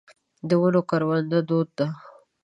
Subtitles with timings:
[0.49, 1.87] د ونو کرونده دود ده.